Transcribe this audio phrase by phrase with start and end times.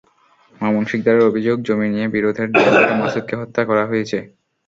[0.61, 4.17] মামুন সিকদারের অভিযোগ, জমি নিয়ে বিরোধের জের ধরে মাসুদকে হত্যা করা হয়েছে।